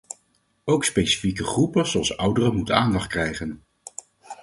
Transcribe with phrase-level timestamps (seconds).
[0.65, 3.63] Ook specifieke groepen zoals ouderen moeten aandacht krijgen.